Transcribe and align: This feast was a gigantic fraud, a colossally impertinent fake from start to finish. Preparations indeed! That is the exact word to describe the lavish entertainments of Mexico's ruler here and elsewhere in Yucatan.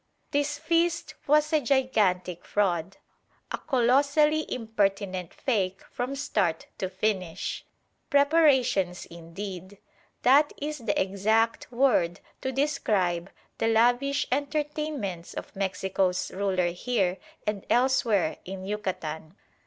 This 0.31 0.57
feast 0.57 1.13
was 1.27 1.53
a 1.53 1.61
gigantic 1.61 2.43
fraud, 2.43 2.97
a 3.51 3.59
colossally 3.59 4.51
impertinent 4.51 5.31
fake 5.31 5.83
from 5.91 6.15
start 6.15 6.65
to 6.79 6.89
finish. 6.89 7.63
Preparations 8.09 9.05
indeed! 9.05 9.77
That 10.23 10.53
is 10.59 10.79
the 10.79 10.99
exact 10.99 11.71
word 11.71 12.19
to 12.41 12.51
describe 12.51 13.29
the 13.59 13.67
lavish 13.67 14.25
entertainments 14.31 15.35
of 15.35 15.55
Mexico's 15.55 16.31
ruler 16.31 16.69
here 16.71 17.19
and 17.45 17.63
elsewhere 17.69 18.37
in 18.43 18.65
Yucatan. 18.65 19.35